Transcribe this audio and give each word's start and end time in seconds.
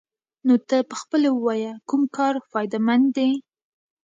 نو 0.45 0.53
ته 0.67 0.77
پخپله 0.91 1.29
ووايه 1.33 1.73
كوم 1.89 2.03
كار 2.17 2.33
فايده 2.51 2.79
مند 2.87 3.07
دې؟ 3.15 3.29